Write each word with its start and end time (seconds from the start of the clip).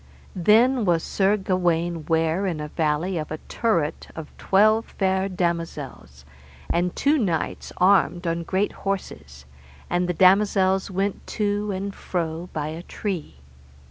Then 0.35 0.83
was 0.83 1.03
Sir 1.03 1.37
Gawaine 1.37 2.07
ware 2.07 2.47
in 2.47 2.59
a 2.59 2.69
valley 2.69 3.21
by 3.23 3.35
a 3.35 3.37
turret 3.47 4.07
[of] 4.15 4.35
twelve 4.39 4.85
fair 4.97 5.29
damosels, 5.29 6.25
and 6.71 6.95
two 6.95 7.19
knights 7.19 7.71
armed 7.77 8.25
on 8.25 8.41
great 8.41 8.71
horses, 8.71 9.45
and 9.91 10.09
the 10.09 10.15
damosels 10.15 10.89
went 10.89 11.27
to 11.37 11.69
and 11.71 11.93
fro 11.93 12.49
by 12.51 12.69
a 12.69 12.81
tree. 12.81 13.41